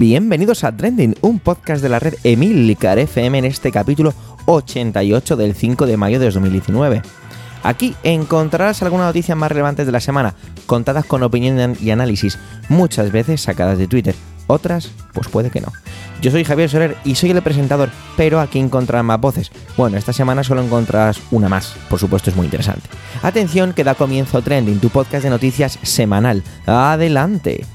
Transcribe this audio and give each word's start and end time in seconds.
Bienvenidos 0.00 0.64
a 0.64 0.74
Trending, 0.74 1.14
un 1.20 1.40
podcast 1.40 1.82
de 1.82 1.90
la 1.90 1.98
red 1.98 2.14
Emilcar 2.24 2.98
FM 2.98 3.36
en 3.36 3.44
este 3.44 3.70
capítulo 3.70 4.14
88 4.46 5.36
del 5.36 5.54
5 5.54 5.84
de 5.84 5.98
mayo 5.98 6.18
de 6.18 6.24
2019. 6.24 7.02
Aquí 7.62 7.94
encontrarás 8.02 8.82
algunas 8.82 9.08
noticias 9.08 9.36
más 9.36 9.52
relevantes 9.52 9.84
de 9.84 9.92
la 9.92 10.00
semana, 10.00 10.34
contadas 10.64 11.04
con 11.04 11.22
opinión 11.22 11.76
y 11.78 11.90
análisis, 11.90 12.38
muchas 12.70 13.12
veces 13.12 13.42
sacadas 13.42 13.76
de 13.76 13.88
Twitter, 13.88 14.14
otras, 14.46 14.90
pues 15.12 15.28
puede 15.28 15.50
que 15.50 15.60
no. 15.60 15.70
Yo 16.22 16.30
soy 16.30 16.44
Javier 16.44 16.70
Soler 16.70 16.96
y 17.04 17.16
soy 17.16 17.32
el 17.32 17.42
presentador, 17.42 17.90
pero 18.16 18.40
aquí 18.40 18.58
encontrarás 18.58 19.04
más 19.04 19.20
voces. 19.20 19.52
Bueno, 19.76 19.98
esta 19.98 20.14
semana 20.14 20.42
solo 20.42 20.62
encontrarás 20.62 21.20
una 21.30 21.50
más, 21.50 21.74
por 21.90 21.98
supuesto 21.98 22.30
es 22.30 22.36
muy 22.36 22.46
interesante. 22.46 22.88
Atención 23.22 23.74
que 23.74 23.84
da 23.84 23.94
comienzo 23.94 24.40
Trending, 24.40 24.80
tu 24.80 24.88
podcast 24.88 25.24
de 25.24 25.28
noticias 25.28 25.78
semanal. 25.82 26.42
Adelante. 26.64 27.66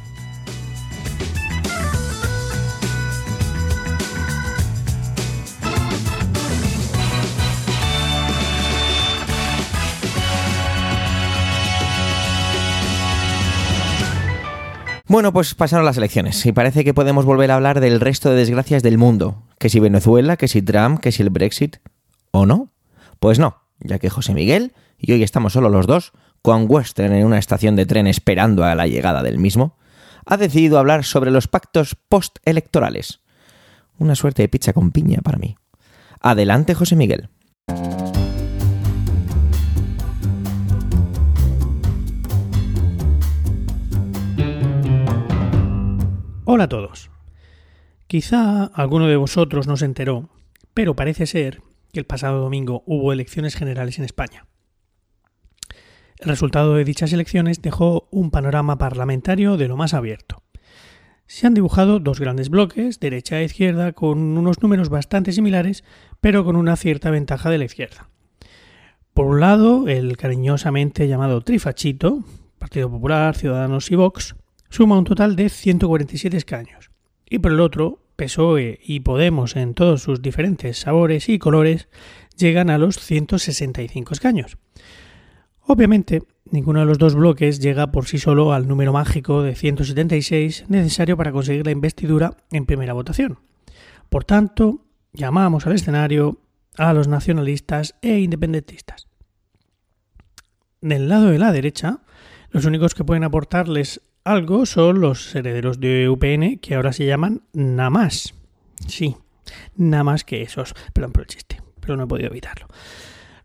Bueno, 15.15 15.31
pues 15.31 15.55
pasaron 15.55 15.85
las 15.85 15.95
elecciones 15.95 16.45
y 16.45 16.51
parece 16.51 16.83
que 16.83 16.93
podemos 16.93 17.23
volver 17.23 17.49
a 17.49 17.55
hablar 17.55 17.79
del 17.79 18.01
resto 18.01 18.29
de 18.29 18.35
desgracias 18.35 18.83
del 18.83 18.97
mundo. 18.97 19.43
Que 19.57 19.69
si 19.69 19.79
Venezuela, 19.79 20.35
que 20.35 20.49
si 20.49 20.61
Trump, 20.61 20.99
que 20.99 21.13
si 21.13 21.23
el 21.23 21.29
Brexit. 21.29 21.77
¿O 22.31 22.45
no? 22.45 22.73
Pues 23.21 23.39
no, 23.39 23.61
ya 23.79 23.97
que 23.97 24.09
José 24.09 24.33
Miguel, 24.33 24.73
y 24.97 25.13
hoy 25.13 25.23
estamos 25.23 25.53
solo 25.53 25.69
los 25.69 25.87
dos, 25.87 26.11
con 26.41 26.65
Western 26.67 27.13
en 27.13 27.25
una 27.25 27.37
estación 27.37 27.77
de 27.77 27.85
tren 27.85 28.07
esperando 28.07 28.65
a 28.65 28.75
la 28.75 28.87
llegada 28.87 29.23
del 29.23 29.37
mismo, 29.37 29.77
ha 30.25 30.35
decidido 30.35 30.79
hablar 30.79 31.05
sobre 31.05 31.31
los 31.31 31.47
pactos 31.47 31.95
postelectorales. 32.09 33.21
Una 33.97 34.15
suerte 34.15 34.41
de 34.41 34.49
pizza 34.49 34.73
con 34.73 34.91
piña 34.91 35.19
para 35.23 35.37
mí. 35.37 35.55
Adelante, 36.19 36.73
José 36.73 36.97
Miguel. 36.97 37.29
Hola 46.47 46.65
a 46.65 46.69
todos. 46.69 47.09
Quizá 48.05 48.65
alguno 48.65 49.07
de 49.07 49.15
vosotros 49.15 49.65
no 49.65 49.77
se 49.77 49.85
enteró, 49.85 50.29
pero 50.75 50.95
parece 50.95 51.25
ser 51.25 51.63
que 51.91 51.99
el 51.99 52.05
pasado 52.05 52.39
domingo 52.39 52.83
hubo 52.85 53.11
elecciones 53.11 53.55
generales 53.55 53.97
en 53.97 54.05
España. 54.05 54.45
El 56.19 56.29
resultado 56.29 56.75
de 56.75 56.83
dichas 56.83 57.11
elecciones 57.13 57.63
dejó 57.63 58.07
un 58.11 58.29
panorama 58.29 58.77
parlamentario 58.77 59.57
de 59.57 59.67
lo 59.67 59.75
más 59.75 59.95
abierto. 59.95 60.43
Se 61.25 61.47
han 61.47 61.55
dibujado 61.55 61.99
dos 61.99 62.19
grandes 62.19 62.49
bloques, 62.49 62.99
derecha 62.99 63.39
e 63.39 63.45
izquierda, 63.45 63.93
con 63.93 64.19
unos 64.37 64.61
números 64.61 64.89
bastante 64.89 65.31
similares, 65.31 65.83
pero 66.21 66.45
con 66.45 66.57
una 66.57 66.75
cierta 66.75 67.09
ventaja 67.09 67.49
de 67.49 67.57
la 67.57 67.65
izquierda. 67.65 68.11
Por 69.15 69.25
un 69.25 69.39
lado, 69.39 69.87
el 69.87 70.15
cariñosamente 70.15 71.07
llamado 71.07 71.41
Trifachito, 71.41 72.23
Partido 72.59 72.91
Popular, 72.91 73.35
Ciudadanos 73.35 73.89
y 73.89 73.95
Vox, 73.95 74.35
suma 74.75 74.97
un 74.97 75.05
total 75.05 75.37
de 75.37 75.47
147 75.47 76.35
escaños. 76.35 76.91
Y 77.29 77.39
por 77.39 77.53
el 77.53 77.61
otro, 77.61 78.03
PSOE 78.17 78.77
y 78.83 78.99
Podemos 78.99 79.55
en 79.55 79.73
todos 79.73 80.01
sus 80.01 80.21
diferentes 80.21 80.79
sabores 80.79 81.29
y 81.29 81.39
colores 81.39 81.87
llegan 82.35 82.69
a 82.69 82.77
los 82.77 82.97
165 82.97 84.13
escaños. 84.13 84.57
Obviamente, 85.61 86.23
ninguno 86.51 86.81
de 86.81 86.87
los 86.87 86.97
dos 86.97 87.15
bloques 87.15 87.61
llega 87.61 87.93
por 87.93 88.05
sí 88.05 88.17
solo 88.17 88.51
al 88.51 88.67
número 88.67 88.91
mágico 88.91 89.43
de 89.43 89.55
176 89.55 90.65
necesario 90.67 91.15
para 91.15 91.31
conseguir 91.31 91.65
la 91.65 91.71
investidura 91.71 92.35
en 92.51 92.65
primera 92.65 92.91
votación. 92.91 93.39
Por 94.09 94.25
tanto, 94.25 94.81
llamamos 95.13 95.65
al 95.65 95.73
escenario 95.73 96.41
a 96.77 96.91
los 96.91 97.07
nacionalistas 97.07 97.95
e 98.01 98.19
independentistas. 98.19 99.07
Del 100.81 101.07
lado 101.07 101.27
de 101.27 101.39
la 101.39 101.53
derecha, 101.53 102.01
los 102.51 102.65
únicos 102.65 102.93
que 102.93 103.05
pueden 103.05 103.23
aportarles 103.23 104.01
algo 104.25 104.65
son 104.65 105.01
los 105.01 105.33
herederos 105.35 105.79
de 105.79 106.09
UPN 106.09 106.57
que 106.57 106.75
ahora 106.75 106.91
se 106.91 107.05
llaman 107.05 107.43
Namas. 107.53 108.33
Sí, 108.87 109.15
nada 109.77 110.03
más 110.03 110.23
que 110.23 110.41
esos. 110.41 110.73
Perdón 110.93 111.11
por 111.11 111.21
el 111.21 111.27
chiste, 111.27 111.61
pero 111.79 111.95
no 111.95 112.03
he 112.03 112.07
podido 112.07 112.29
evitarlo. 112.29 112.67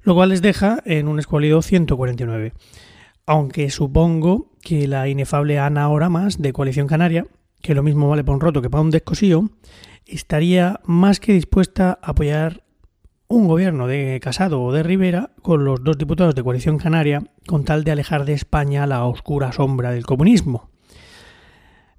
Lo 0.02 0.14
cual 0.14 0.30
les 0.30 0.40
deja 0.40 0.82
en 0.86 1.06
un 1.06 1.18
escualido 1.18 1.60
149. 1.60 2.54
Aunque 3.26 3.70
supongo 3.70 4.50
que 4.62 4.88
la 4.88 5.06
inefable 5.06 5.58
Ana 5.58 5.82
ahora 5.82 6.08
más 6.08 6.40
de 6.40 6.54
Coalición 6.54 6.86
Canaria, 6.86 7.26
que 7.60 7.74
lo 7.74 7.82
mismo 7.82 8.08
vale 8.08 8.24
para 8.24 8.36
un 8.36 8.40
roto 8.40 8.62
que 8.62 8.70
para 8.70 8.82
un 8.82 8.90
descosío, 8.90 9.50
estaría 10.06 10.80
más 10.84 11.20
que 11.20 11.34
dispuesta 11.34 11.98
a 12.02 12.10
apoyar 12.12 12.64
un 13.30 13.46
gobierno 13.46 13.86
de 13.86 14.18
Casado 14.20 14.60
o 14.60 14.72
de 14.72 14.82
Rivera 14.82 15.30
con 15.40 15.64
los 15.64 15.84
dos 15.84 15.96
diputados 15.96 16.34
de 16.34 16.42
Coalición 16.42 16.78
Canaria 16.78 17.22
con 17.46 17.64
tal 17.64 17.84
de 17.84 17.92
alejar 17.92 18.24
de 18.24 18.32
España 18.32 18.88
la 18.88 19.04
oscura 19.04 19.52
sombra 19.52 19.92
del 19.92 20.04
comunismo. 20.04 20.68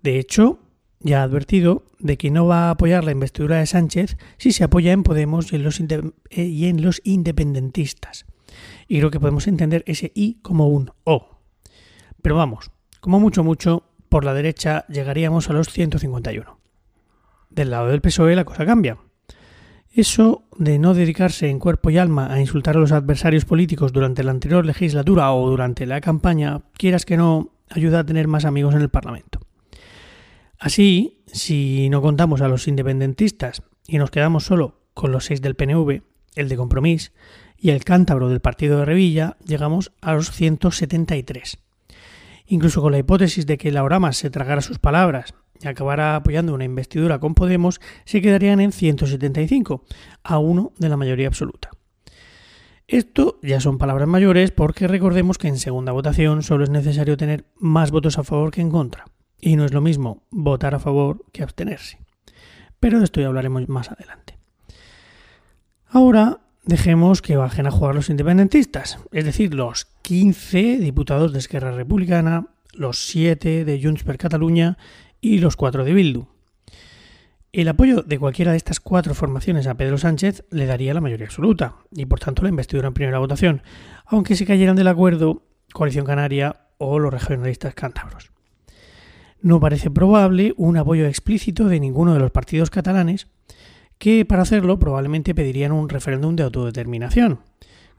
De 0.03 0.19
hecho, 0.19 0.59
ya 0.99 1.21
ha 1.21 1.23
advertido 1.23 1.85
de 1.99 2.17
que 2.17 2.31
no 2.31 2.47
va 2.47 2.67
a 2.67 2.71
apoyar 2.71 3.05
la 3.05 3.13
investidura 3.13 3.59
de 3.59 3.65
Sánchez 3.65 4.17
si 4.37 4.51
se 4.51 4.65
apoya 4.65 4.91
en 4.91 5.03
Podemos 5.03 5.53
y 5.53 5.55
en 5.55 5.63
los, 5.63 5.79
eh, 5.79 6.43
y 6.43 6.65
en 6.65 6.81
los 6.81 6.99
independentistas. 7.05 8.25
Y 8.89 8.97
creo 8.97 9.09
que 9.09 9.21
podemos 9.21 9.47
entender 9.47 9.85
ese 9.87 10.11
I 10.13 10.39
como 10.41 10.67
un 10.67 10.91
O. 11.05 11.39
Pero 12.21 12.35
vamos, 12.35 12.71
como 12.99 13.21
mucho 13.21 13.45
mucho, 13.45 13.83
por 14.09 14.25
la 14.25 14.33
derecha 14.33 14.85
llegaríamos 14.89 15.49
a 15.49 15.53
los 15.53 15.69
151. 15.69 16.59
Del 17.49 17.71
lado 17.71 17.87
del 17.87 18.01
PSOE 18.01 18.35
la 18.35 18.43
cosa 18.43 18.65
cambia. 18.65 18.97
Eso 19.93 20.43
de 20.57 20.79
no 20.79 20.93
dedicarse 20.93 21.49
en 21.49 21.59
cuerpo 21.59 21.89
y 21.89 21.97
alma 21.97 22.31
a 22.31 22.39
insultar 22.39 22.77
a 22.77 22.79
los 22.79 22.93
adversarios 22.93 23.43
políticos 23.43 23.91
durante 23.91 24.23
la 24.23 24.31
anterior 24.31 24.65
legislatura 24.65 25.33
o 25.33 25.49
durante 25.49 25.85
la 25.85 25.99
campaña, 25.99 26.61
quieras 26.73 27.05
que 27.05 27.17
no, 27.17 27.49
ayuda 27.69 27.99
a 27.99 28.05
tener 28.05 28.29
más 28.29 28.45
amigos 28.45 28.73
en 28.73 28.81
el 28.81 28.89
Parlamento. 28.89 29.39
Así, 30.57 31.23
si 31.25 31.89
no 31.89 32.01
contamos 32.01 32.41
a 32.41 32.47
los 32.47 32.67
independentistas 32.67 33.63
y 33.87 33.97
nos 33.97 34.11
quedamos 34.11 34.45
solo 34.45 34.79
con 34.93 35.11
los 35.11 35.25
seis 35.25 35.41
del 35.41 35.55
PNV, 35.55 36.01
el 36.35 36.47
de 36.47 36.55
Compromís 36.55 37.11
y 37.57 37.71
el 37.71 37.83
cántabro 37.83 38.29
del 38.29 38.39
partido 38.39 38.79
de 38.79 38.85
Revilla, 38.85 39.37
llegamos 39.45 39.91
a 40.01 40.13
los 40.13 40.31
173. 40.31 41.57
Incluso 42.51 42.81
con 42.81 42.91
la 42.91 42.97
hipótesis 42.97 43.45
de 43.45 43.57
que 43.57 43.71
Laura 43.71 44.11
se 44.11 44.29
tragara 44.29 44.59
sus 44.59 44.77
palabras 44.77 45.33
y 45.61 45.69
acabara 45.69 46.17
apoyando 46.17 46.53
una 46.53 46.65
investidura 46.65 47.17
con 47.17 47.33
Podemos, 47.33 47.79
se 48.03 48.21
quedarían 48.21 48.59
en 48.59 48.73
175, 48.73 49.85
a 50.21 50.37
uno 50.37 50.73
de 50.77 50.89
la 50.89 50.97
mayoría 50.97 51.27
absoluta. 51.27 51.69
Esto 52.89 53.39
ya 53.41 53.61
son 53.61 53.77
palabras 53.77 54.09
mayores 54.09 54.51
porque 54.51 54.89
recordemos 54.89 55.37
que 55.37 55.47
en 55.47 55.57
segunda 55.59 55.93
votación 55.93 56.43
solo 56.43 56.65
es 56.65 56.69
necesario 56.69 57.15
tener 57.15 57.45
más 57.55 57.89
votos 57.89 58.17
a 58.17 58.23
favor 58.25 58.51
que 58.51 58.59
en 58.59 58.69
contra. 58.69 59.05
Y 59.39 59.55
no 59.55 59.63
es 59.63 59.71
lo 59.71 59.79
mismo 59.79 60.27
votar 60.29 60.75
a 60.75 60.79
favor 60.79 61.23
que 61.31 61.43
abstenerse. 61.43 61.99
Pero 62.81 62.99
de 62.99 63.05
esto 63.05 63.21
ya 63.21 63.27
hablaremos 63.27 63.69
más 63.69 63.91
adelante. 63.91 64.37
Ahora 65.87 66.41
dejemos 66.63 67.21
que 67.21 67.37
bajen 67.37 67.67
a 67.67 67.71
jugar 67.71 67.95
los 67.95 68.09
independentistas, 68.09 68.99
es 69.11 69.25
decir, 69.25 69.53
los 69.53 69.85
15 70.03 70.77
diputados 70.77 71.33
de 71.33 71.39
Esquerra 71.39 71.71
Republicana, 71.71 72.47
los 72.73 73.05
7 73.05 73.65
de 73.65 73.81
Junts 73.81 74.03
per 74.03 74.17
Cataluña 74.17 74.77
y 75.19 75.39
los 75.39 75.55
4 75.55 75.83
de 75.83 75.93
Bildu. 75.93 76.27
El 77.53 77.67
apoyo 77.67 78.01
de 78.01 78.17
cualquiera 78.17 78.51
de 78.51 78.57
estas 78.57 78.79
cuatro 78.79 79.13
formaciones 79.13 79.67
a 79.67 79.75
Pedro 79.75 79.97
Sánchez 79.97 80.45
le 80.51 80.65
daría 80.65 80.93
la 80.93 81.01
mayoría 81.01 81.25
absoluta 81.25 81.75
y 81.91 82.05
por 82.05 82.19
tanto 82.19 82.43
la 82.43 82.49
investidura 82.49 82.87
en 82.87 82.93
primera 82.93 83.19
votación, 83.19 83.61
aunque 84.05 84.37
se 84.37 84.45
cayeran 84.45 84.77
del 84.77 84.87
acuerdo 84.87 85.43
Coalición 85.73 86.05
Canaria 86.05 86.61
o 86.77 86.97
los 86.97 87.11
regionalistas 87.13 87.73
cántabros. 87.73 88.31
No 89.41 89.59
parece 89.59 89.91
probable 89.91 90.53
un 90.55 90.77
apoyo 90.77 91.07
explícito 91.07 91.67
de 91.67 91.81
ninguno 91.81 92.13
de 92.13 92.19
los 92.19 92.31
partidos 92.31 92.69
catalanes, 92.69 93.27
que 94.01 94.25
para 94.25 94.41
hacerlo 94.41 94.79
probablemente 94.79 95.35
pedirían 95.35 95.71
un 95.71 95.87
referéndum 95.87 96.35
de 96.35 96.41
autodeterminación, 96.41 97.41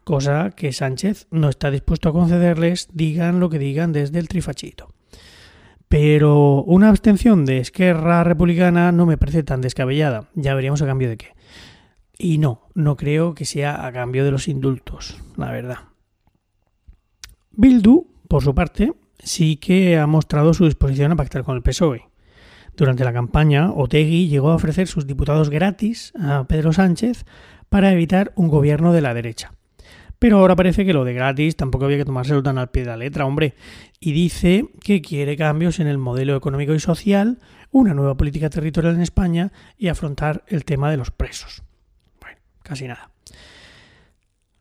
cosa 0.02 0.50
que 0.50 0.72
Sánchez 0.72 1.28
no 1.30 1.48
está 1.48 1.70
dispuesto 1.70 2.08
a 2.08 2.12
concederles, 2.12 2.88
digan 2.92 3.38
lo 3.38 3.48
que 3.48 3.60
digan 3.60 3.92
desde 3.92 4.18
el 4.18 4.26
trifachito. 4.26 4.88
Pero 5.86 6.64
una 6.64 6.88
abstención 6.88 7.44
de 7.46 7.58
Esquerra 7.58 8.24
Republicana 8.24 8.90
no 8.90 9.06
me 9.06 9.16
parece 9.16 9.44
tan 9.44 9.60
descabellada, 9.60 10.28
ya 10.34 10.56
veríamos 10.56 10.82
a 10.82 10.86
cambio 10.86 11.08
de 11.08 11.18
qué. 11.18 11.28
Y 12.18 12.38
no, 12.38 12.62
no 12.74 12.96
creo 12.96 13.36
que 13.36 13.44
sea 13.44 13.86
a 13.86 13.92
cambio 13.92 14.24
de 14.24 14.32
los 14.32 14.48
indultos, 14.48 15.22
la 15.36 15.52
verdad. 15.52 15.78
Bildu, 17.52 18.08
por 18.26 18.42
su 18.42 18.56
parte, 18.56 18.92
sí 19.20 19.54
que 19.56 19.98
ha 19.98 20.08
mostrado 20.08 20.52
su 20.52 20.64
disposición 20.64 21.12
a 21.12 21.16
pactar 21.16 21.44
con 21.44 21.54
el 21.54 21.62
PSOE. 21.62 22.11
Durante 22.76 23.04
la 23.04 23.12
campaña, 23.12 23.70
Otegui 23.70 24.28
llegó 24.28 24.50
a 24.50 24.54
ofrecer 24.54 24.88
sus 24.88 25.06
diputados 25.06 25.50
gratis 25.50 26.12
a 26.18 26.44
Pedro 26.44 26.72
Sánchez 26.72 27.24
para 27.68 27.92
evitar 27.92 28.32
un 28.34 28.48
gobierno 28.48 28.92
de 28.92 29.02
la 29.02 29.14
derecha. 29.14 29.52
Pero 30.18 30.38
ahora 30.38 30.54
parece 30.54 30.84
que 30.86 30.92
lo 30.92 31.04
de 31.04 31.14
gratis 31.14 31.56
tampoco 31.56 31.84
había 31.84 31.98
que 31.98 32.04
tomárselo 32.04 32.42
tan 32.44 32.56
al 32.56 32.70
pie 32.70 32.84
de 32.84 32.90
la 32.90 32.96
letra, 32.96 33.26
hombre. 33.26 33.54
Y 33.98 34.12
dice 34.12 34.66
que 34.80 35.02
quiere 35.02 35.36
cambios 35.36 35.80
en 35.80 35.88
el 35.88 35.98
modelo 35.98 36.36
económico 36.36 36.74
y 36.74 36.80
social, 36.80 37.40
una 37.72 37.92
nueva 37.92 38.16
política 38.16 38.48
territorial 38.48 38.94
en 38.94 39.02
España 39.02 39.52
y 39.76 39.88
afrontar 39.88 40.44
el 40.46 40.64
tema 40.64 40.92
de 40.92 40.96
los 40.96 41.10
presos. 41.10 41.64
Bueno, 42.20 42.38
casi 42.62 42.86
nada. 42.86 43.10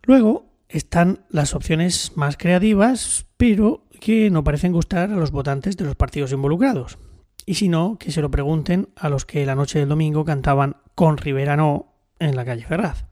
Luego 0.02 0.48
están 0.68 1.26
las 1.30 1.54
opciones 1.54 2.14
más 2.16 2.38
creativas, 2.38 3.28
pero 3.38 3.84
que 4.00 4.32
no 4.32 4.44
parecen 4.44 4.72
gustar 4.72 5.12
a 5.12 5.16
los 5.16 5.30
votantes 5.30 5.78
de 5.78 5.86
los 5.86 5.96
partidos 5.96 6.32
involucrados. 6.32 6.98
Y 7.46 7.56
si 7.56 7.70
no, 7.70 7.98
que 7.98 8.12
se 8.12 8.22
lo 8.22 8.32
pregunten 8.32 8.90
a 8.96 9.10
los 9.10 9.26
que 9.26 9.46
la 9.46 9.56
noche 9.56 9.80
del 9.80 9.90
domingo 9.90 10.26
cantaban 10.26 10.78
con 10.96 11.18
Rivera 11.18 11.58
no 11.58 11.94
en 12.20 12.36
la 12.36 12.46
calle 12.46 12.66
Ferraz. 12.66 13.06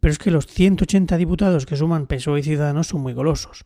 Pero 0.00 0.12
es 0.12 0.18
que 0.18 0.30
los 0.30 0.46
180 0.46 1.16
diputados 1.16 1.66
que 1.66 1.76
suman 1.76 2.06
PSOE 2.06 2.40
y 2.40 2.42
Ciudadanos 2.42 2.88
son 2.88 3.02
muy 3.02 3.12
golosos. 3.12 3.64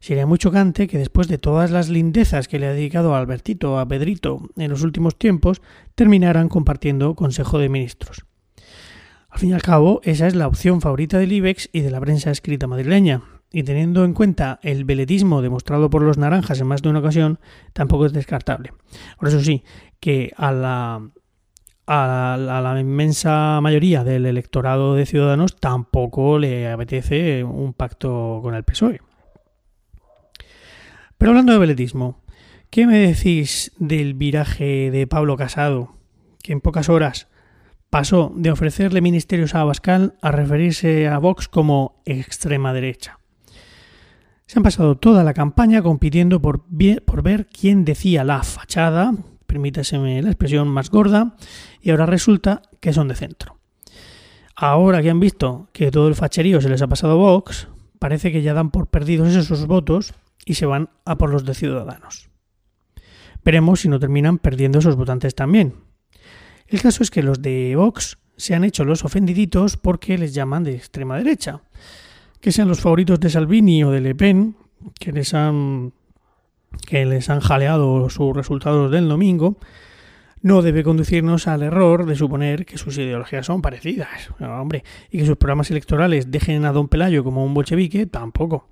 Sería 0.00 0.26
muy 0.26 0.38
chocante 0.38 0.88
que 0.88 0.98
después 0.98 1.28
de 1.28 1.38
todas 1.38 1.70
las 1.70 1.88
lindezas 1.88 2.48
que 2.48 2.58
le 2.58 2.66
ha 2.66 2.72
dedicado 2.72 3.14
a 3.14 3.18
Albertito, 3.18 3.78
a 3.78 3.86
Pedrito 3.86 4.50
en 4.56 4.70
los 4.70 4.82
últimos 4.82 5.16
tiempos, 5.16 5.62
terminaran 5.94 6.48
compartiendo 6.48 7.14
Consejo 7.14 7.58
de 7.58 7.68
Ministros. 7.68 8.24
Al 9.28 9.38
fin 9.38 9.50
y 9.50 9.52
al 9.52 9.62
cabo, 9.62 10.00
esa 10.02 10.26
es 10.26 10.34
la 10.34 10.48
opción 10.48 10.80
favorita 10.80 11.18
del 11.18 11.32
IBEX 11.32 11.70
y 11.72 11.80
de 11.80 11.92
la 11.92 12.00
prensa 12.00 12.32
escrita 12.32 12.66
madrileña, 12.66 13.22
y 13.52 13.62
teniendo 13.62 14.04
en 14.04 14.14
cuenta 14.14 14.58
el 14.62 14.84
veletismo 14.84 15.42
demostrado 15.42 15.90
por 15.90 16.02
los 16.02 16.18
naranjas 16.18 16.60
en 16.60 16.66
más 16.66 16.82
de 16.82 16.88
una 16.88 17.00
ocasión, 17.00 17.38
tampoco 17.72 18.06
es 18.06 18.12
descartable. 18.12 18.72
Por 19.18 19.28
eso 19.28 19.40
sí, 19.40 19.62
que 20.00 20.32
a 20.36 20.52
la, 20.52 21.10
a 21.86 22.36
la, 22.38 22.80
inmensa 22.80 23.60
mayoría 23.60 24.04
del 24.04 24.26
electorado 24.26 24.94
de 24.94 25.06
Ciudadanos 25.06 25.56
tampoco 25.56 26.38
le 26.38 26.70
apetece 26.70 27.44
un 27.44 27.74
pacto 27.74 28.40
con 28.42 28.54
el 28.54 28.64
PSOE. 28.64 29.00
Pero 31.18 31.30
hablando 31.30 31.52
de 31.52 31.58
veletismo, 31.58 32.20
¿qué 32.70 32.86
me 32.86 32.98
decís 32.98 33.72
del 33.78 34.14
viraje 34.14 34.90
de 34.90 35.06
Pablo 35.06 35.36
Casado, 35.36 35.94
que 36.42 36.52
en 36.52 36.60
pocas 36.60 36.88
horas 36.88 37.28
pasó 37.90 38.32
de 38.34 38.50
ofrecerle 38.50 39.02
ministerios 39.02 39.54
a 39.54 39.60
Abascal 39.60 40.14
a 40.22 40.32
referirse 40.32 41.06
a 41.06 41.18
Vox 41.18 41.46
como 41.48 42.02
extrema 42.06 42.72
derecha? 42.72 43.18
Se 44.52 44.58
han 44.58 44.64
pasado 44.64 44.98
toda 44.98 45.24
la 45.24 45.32
campaña 45.32 45.80
compitiendo 45.80 46.42
por, 46.42 46.66
ver 46.68 47.46
quién 47.46 47.86
decía 47.86 48.22
la 48.22 48.42
fachada, 48.42 49.14
permítaseme 49.46 50.20
la 50.20 50.28
expresión 50.28 50.68
más 50.68 50.90
gorda, 50.90 51.36
y 51.80 51.88
ahora 51.88 52.04
resulta 52.04 52.60
que 52.78 52.92
son 52.92 53.08
de 53.08 53.14
centro. 53.14 53.56
Ahora 54.54 55.00
que 55.00 55.08
han 55.08 55.20
visto 55.20 55.70
que 55.72 55.90
todo 55.90 56.06
el 56.06 56.14
facherío 56.14 56.60
se 56.60 56.68
les 56.68 56.82
ha 56.82 56.86
pasado 56.86 57.14
a 57.14 57.32
Vox, 57.32 57.68
parece 57.98 58.30
que 58.30 58.42
ya 58.42 58.52
dan 58.52 58.70
por 58.70 58.88
perdidos 58.88 59.34
esos 59.34 59.66
votos 59.66 60.12
y 60.44 60.52
se 60.52 60.66
van 60.66 60.90
a 61.06 61.16
por 61.16 61.30
los 61.30 61.46
de 61.46 61.54
Ciudadanos. 61.54 62.28
Veremos 63.42 63.80
si 63.80 63.88
no 63.88 63.98
terminan 63.98 64.36
perdiendo 64.36 64.80
esos 64.80 64.96
votantes 64.96 65.34
también. 65.34 65.76
El 66.66 66.82
caso 66.82 67.02
es 67.02 67.10
que 67.10 67.22
los 67.22 67.40
de 67.40 67.74
Vox 67.74 68.18
se 68.36 68.54
han 68.54 68.64
hecho 68.64 68.84
los 68.84 69.02
ofendiditos 69.02 69.78
porque 69.78 70.18
les 70.18 70.34
llaman 70.34 70.62
de 70.62 70.74
extrema 70.74 71.16
derecha 71.16 71.62
que 72.42 72.50
sean 72.50 72.68
los 72.68 72.80
favoritos 72.80 73.20
de 73.20 73.30
Salvini 73.30 73.84
o 73.84 73.92
de 73.92 74.00
Le 74.00 74.16
Pen, 74.16 74.56
que 74.98 75.12
les 75.12 75.32
han, 75.32 75.92
que 76.86 77.06
les 77.06 77.30
han 77.30 77.38
jaleado 77.38 78.10
sus 78.10 78.36
resultados 78.36 78.90
del 78.90 79.08
domingo, 79.08 79.58
no 80.40 80.60
debe 80.60 80.82
conducirnos 80.82 81.46
al 81.46 81.62
error 81.62 82.04
de 82.04 82.16
suponer 82.16 82.66
que 82.66 82.78
sus 82.78 82.98
ideologías 82.98 83.46
son 83.46 83.62
parecidas. 83.62 84.30
hombre, 84.40 84.82
y 85.08 85.18
que 85.18 85.26
sus 85.26 85.36
programas 85.36 85.70
electorales 85.70 86.32
dejen 86.32 86.64
a 86.64 86.72
don 86.72 86.88
Pelayo 86.88 87.22
como 87.22 87.44
un 87.44 87.54
bolchevique, 87.54 88.06
tampoco. 88.06 88.68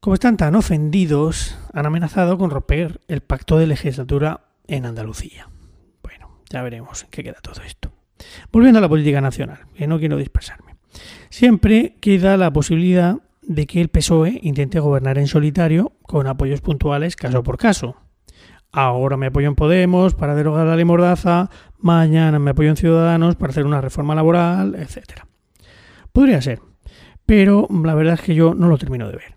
Como 0.00 0.14
están 0.14 0.36
tan 0.36 0.56
ofendidos, 0.56 1.56
han 1.72 1.86
amenazado 1.86 2.38
con 2.38 2.50
romper 2.50 3.00
el 3.06 3.20
pacto 3.20 3.56
de 3.56 3.68
legislatura 3.68 4.48
en 4.66 4.84
Andalucía. 4.84 5.48
Bueno, 6.02 6.40
ya 6.50 6.60
veremos 6.62 7.04
en 7.04 7.10
qué 7.10 7.22
queda 7.22 7.38
todo 7.40 7.62
esto. 7.62 7.92
Volviendo 8.50 8.78
a 8.78 8.82
la 8.82 8.88
política 8.88 9.20
nacional, 9.20 9.60
que 9.76 9.86
no 9.86 10.00
quiero 10.00 10.16
dispersarme. 10.16 10.71
Siempre 11.30 11.96
queda 12.00 12.36
la 12.36 12.52
posibilidad 12.52 13.18
de 13.42 13.66
que 13.66 13.80
el 13.80 13.88
PSOE 13.88 14.40
intente 14.42 14.80
gobernar 14.80 15.18
en 15.18 15.26
solitario 15.26 15.92
con 16.02 16.26
apoyos 16.26 16.60
puntuales 16.60 17.16
caso 17.16 17.42
por 17.42 17.58
caso. 17.58 17.96
Ahora 18.70 19.16
me 19.16 19.26
apoyo 19.26 19.48
en 19.48 19.54
Podemos 19.54 20.14
para 20.14 20.34
derogar 20.34 20.66
la 20.66 20.76
ley 20.76 20.84
Mordaza, 20.84 21.50
mañana 21.78 22.38
me 22.38 22.52
apoyo 22.52 22.70
en 22.70 22.76
Ciudadanos 22.76 23.36
para 23.36 23.50
hacer 23.50 23.66
una 23.66 23.82
reforma 23.82 24.14
laboral, 24.14 24.74
etc. 24.76 25.24
Podría 26.12 26.40
ser, 26.40 26.60
pero 27.26 27.68
la 27.84 27.94
verdad 27.94 28.14
es 28.14 28.22
que 28.22 28.34
yo 28.34 28.54
no 28.54 28.68
lo 28.68 28.78
termino 28.78 29.08
de 29.08 29.16
ver. 29.16 29.36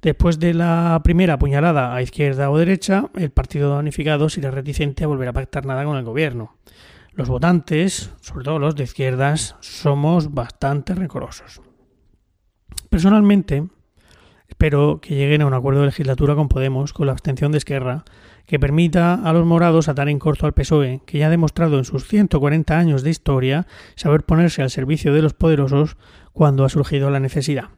Después 0.00 0.38
de 0.38 0.54
la 0.54 1.00
primera 1.02 1.40
puñalada 1.40 1.92
a 1.92 2.02
izquierda 2.02 2.50
o 2.50 2.58
derecha, 2.58 3.06
el 3.16 3.30
partido 3.30 3.74
damnificado 3.74 4.28
será 4.28 4.52
reticente 4.52 5.02
a 5.02 5.08
volver 5.08 5.28
a 5.28 5.32
pactar 5.32 5.66
nada 5.66 5.84
con 5.84 5.96
el 5.96 6.04
gobierno. 6.04 6.54
Los 7.18 7.28
votantes, 7.28 8.12
sobre 8.20 8.44
todo 8.44 8.60
los 8.60 8.76
de 8.76 8.84
izquierdas, 8.84 9.56
somos 9.58 10.34
bastante 10.34 10.94
rencorosos. 10.94 11.60
Personalmente, 12.90 13.66
espero 14.46 15.00
que 15.00 15.16
lleguen 15.16 15.42
a 15.42 15.46
un 15.46 15.52
acuerdo 15.52 15.80
de 15.80 15.86
legislatura 15.86 16.36
con 16.36 16.48
Podemos, 16.48 16.92
con 16.92 17.06
la 17.06 17.12
abstención 17.12 17.50
de 17.50 17.58
Esquerra, 17.58 18.04
que 18.46 18.60
permita 18.60 19.14
a 19.14 19.32
los 19.32 19.44
morados 19.44 19.88
atar 19.88 20.08
en 20.08 20.20
corto 20.20 20.46
al 20.46 20.54
PSOE, 20.54 21.00
que 21.06 21.18
ya 21.18 21.26
ha 21.26 21.30
demostrado 21.30 21.78
en 21.78 21.84
sus 21.84 22.06
140 22.06 22.78
años 22.78 23.02
de 23.02 23.10
historia 23.10 23.66
saber 23.96 24.22
ponerse 24.22 24.62
al 24.62 24.70
servicio 24.70 25.12
de 25.12 25.22
los 25.22 25.34
poderosos 25.34 25.96
cuando 26.32 26.64
ha 26.64 26.68
surgido 26.68 27.10
la 27.10 27.18
necesidad. 27.18 27.70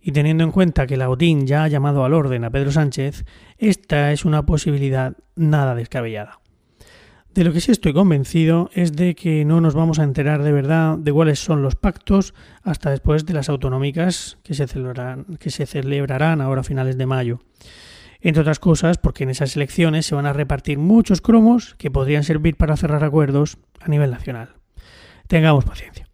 Y 0.00 0.12
teniendo 0.12 0.44
en 0.44 0.50
cuenta 0.50 0.86
que 0.86 0.96
la 0.96 1.10
OTIN 1.10 1.46
ya 1.46 1.64
ha 1.64 1.68
llamado 1.68 2.06
al 2.06 2.14
orden 2.14 2.42
a 2.44 2.50
Pedro 2.50 2.72
Sánchez, 2.72 3.26
esta 3.58 4.12
es 4.12 4.24
una 4.24 4.46
posibilidad 4.46 5.14
nada 5.36 5.74
descabellada. 5.74 6.41
De 7.34 7.44
lo 7.44 7.52
que 7.54 7.62
sí 7.62 7.72
estoy 7.72 7.94
convencido 7.94 8.68
es 8.74 8.92
de 8.92 9.14
que 9.14 9.46
no 9.46 9.62
nos 9.62 9.74
vamos 9.74 9.98
a 9.98 10.02
enterar 10.02 10.42
de 10.42 10.52
verdad 10.52 10.98
de 10.98 11.12
cuáles 11.12 11.38
son 11.38 11.62
los 11.62 11.76
pactos 11.76 12.34
hasta 12.62 12.90
después 12.90 13.24
de 13.24 13.32
las 13.32 13.48
autonómicas 13.48 14.36
que 14.42 14.52
se 14.52 14.66
celebrarán, 14.66 16.40
ahora 16.42 16.60
a 16.60 16.64
finales 16.64 16.98
de 16.98 17.06
mayo. 17.06 17.40
Entre 18.20 18.42
otras 18.42 18.58
cosas, 18.58 18.98
porque 18.98 19.24
en 19.24 19.30
esas 19.30 19.56
elecciones 19.56 20.04
se 20.04 20.14
van 20.14 20.26
a 20.26 20.34
repartir 20.34 20.78
muchos 20.78 21.22
cromos 21.22 21.74
que 21.78 21.90
podrían 21.90 22.22
servir 22.22 22.56
para 22.56 22.76
cerrar 22.76 23.02
acuerdos 23.02 23.56
a 23.80 23.88
nivel 23.88 24.10
nacional. 24.10 24.56
Tengamos 25.26 25.64
paciencia. 25.64 26.06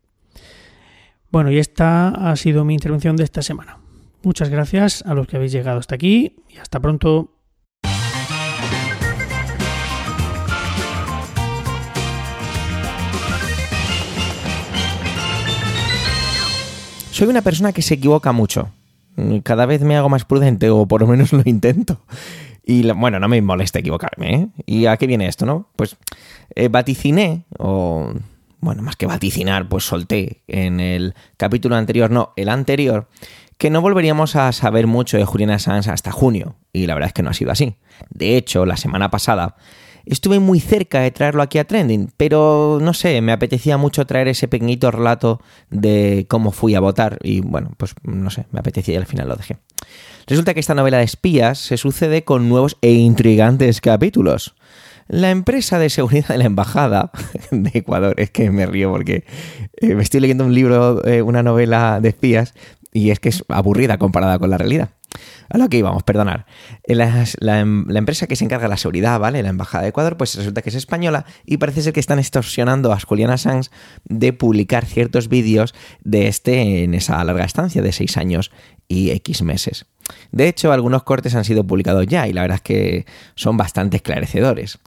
Bueno, 1.33 1.51
y 1.51 1.59
esta 1.59 2.11
ha 2.31 2.37
sido 2.37 2.65
mi 2.65 2.75
intervención 2.75 3.17
de 3.17 3.25
esta 3.25 3.43
semana. 3.43 3.79
Muchas 4.23 4.51
gracias 4.51 5.03
a 5.05 5.15
los 5.15 5.27
que 5.27 5.37
habéis 5.37 5.51
llegado 5.51 5.81
hasta 5.81 5.97
aquí 5.97 6.37
y 6.49 6.59
hasta 6.59 6.79
pronto. 6.79 7.38
Soy 17.19 17.27
una 17.27 17.43
persona 17.43 17.73
que 17.73 17.83
se 17.83 17.95
equivoca 17.95 18.31
mucho. 18.31 18.69
Cada 19.43 19.67
vez 19.67 19.81
me 19.81 19.97
hago 19.97 20.09
más 20.09 20.25
prudente, 20.25 20.71
o 20.71 20.87
por 20.87 21.01
lo 21.01 21.09
menos 21.09 21.33
lo 21.33 21.43
intento. 21.47 21.99
Y 22.65 22.89
bueno, 22.93 23.19
no 23.19 23.27
me 23.27 23.43
molesta 23.43 23.81
equivocarme, 23.81 24.35
¿eh? 24.35 24.49
¿Y 24.67 24.87
a 24.87 24.97
qué 24.97 25.09
viene 25.09 25.27
esto, 25.27 25.45
no? 25.45 25.69
Pues 25.75 25.97
eh, 26.55 26.69
vaticiné, 26.69 27.43
o 27.59 28.13
bueno, 28.61 28.83
más 28.83 28.95
que 28.95 29.07
vaticinar, 29.07 29.69
pues 29.69 29.83
solté 29.83 30.43
en 30.47 30.79
el 30.79 31.15
capítulo 31.37 31.75
anterior, 31.75 32.09
no, 32.09 32.35
el 32.37 32.49
anterior, 32.49 33.09
que 33.57 33.69
no 33.69 33.81
volveríamos 33.81 34.37
a 34.37 34.53
saber 34.53 34.87
mucho 34.87 35.17
de 35.17 35.25
Juliana 35.25 35.59
Sanz 35.59 35.89
hasta 35.89 36.13
junio. 36.13 36.55
Y 36.73 36.87
la 36.87 36.95
verdad 36.95 37.09
es 37.09 37.15
que 37.15 37.25
no 37.25 37.31
ha 37.31 37.35
sido 37.35 37.51
así. 37.51 37.75
De 38.11 38.37
hecho, 38.37 38.65
la 38.65 38.77
semana 38.77 39.11
pasada 39.11 39.57
Estuve 40.09 40.39
muy 40.39 40.59
cerca 40.59 41.01
de 41.01 41.11
traerlo 41.11 41.43
aquí 41.43 41.59
a 41.59 41.67
Trending, 41.67 42.11
pero 42.17 42.79
no 42.81 42.95
sé, 42.95 43.21
me 43.21 43.33
apetecía 43.33 43.77
mucho 43.77 44.07
traer 44.07 44.29
ese 44.29 44.49
pequeñito 44.49 44.91
relato 44.91 45.43
de 45.69 46.25
cómo 46.29 46.51
fui 46.51 46.75
a 46.75 46.81
votar 46.81 47.19
y 47.23 47.41
bueno, 47.41 47.73
pues 47.77 47.95
no 48.05 48.31
sé, 48.31 48.47
me 48.51 48.61
apetecía 48.61 48.95
y 48.95 48.97
al 48.97 49.05
final 49.05 49.29
lo 49.29 49.37
dejé. 49.37 49.59
Resulta 50.27 50.55
que 50.55 50.61
esta 50.61 50.75
novela 50.75 50.97
de 50.97 51.05
espías 51.05 51.59
se 51.59 51.77
sucede 51.77 52.25
con 52.25 52.49
nuevos 52.49 52.79
e 52.81 52.93
intrigantes 52.93 53.83
capítulos. 53.83 54.55
La 55.09 55.31
empresa 55.31 55.79
de 55.79 55.91
seguridad 55.91 56.29
de 56.29 56.39
la 56.39 56.45
embajada 56.45 57.11
de 57.51 57.71
Ecuador, 57.75 58.15
es 58.19 58.31
que 58.31 58.51
me 58.51 58.65
río 58.65 58.91
porque 58.91 59.25
eh, 59.77 59.95
me 59.95 60.03
estoy 60.03 60.21
leyendo 60.21 60.45
un 60.45 60.55
libro, 60.55 61.05
eh, 61.07 61.21
una 61.21 61.43
novela 61.43 62.01
de 62.01 62.11
espías, 62.11 62.55
y 62.93 63.11
es 63.11 63.21
que 63.21 63.29
es 63.29 63.45
aburrida 63.49 63.99
comparada 63.99 64.39
con 64.39 64.51
la 64.51 64.59
realidad. 64.59 64.91
A 65.49 65.57
lo 65.57 65.69
que 65.69 65.79
íbamos, 65.79 66.03
perdonar. 66.03 66.45
La, 66.87 67.25
la, 67.41 67.61
empresa 67.61 68.27
que 68.27 68.37
se 68.37 68.45
encarga 68.45 68.65
de 68.65 68.69
la 68.69 68.77
seguridad, 68.77 69.19
¿vale? 69.19 69.43
La 69.43 69.49
Embajada 69.49 69.83
de 69.83 69.89
Ecuador, 69.89 70.17
pues 70.19 70.35
resulta 70.37 70.61
que 70.61 70.69
es 70.69 70.75
española 70.75 71.25
y 71.47 71.57
parece 71.57 71.83
ser 71.83 71.93
que 71.95 72.01
están 72.01 72.19
extorsionando 72.19 72.93
a 72.93 73.01
Julian 73.01 73.31
Assange 73.31 73.71
de 74.05 74.33
publicar 74.35 74.85
ciertos 74.85 75.29
vídeos 75.29 75.75
de 76.05 76.29
este 76.29 76.85
en 76.85 76.95
esa 76.95 77.23
larga 77.25 77.45
estancia 77.45 77.81
de 77.81 77.93
seis 77.93 78.19
años 78.19 78.51
y 78.87 79.11
X 79.11 79.43
meses. 79.43 79.87
De 80.33 80.49
hecho, 80.49 80.73
algunos 80.73 81.03
cortes 81.03 81.35
han 81.35 81.45
sido 81.45 81.67
publicados 81.67 82.07
ya 82.07 82.29
y 82.29 82.33
la 82.33 82.43
verdad 82.43 82.57
es 82.57 82.63
que 82.63 83.07
son 83.35 83.57
bastante 83.57 83.97
esclarecedores. 83.97 84.79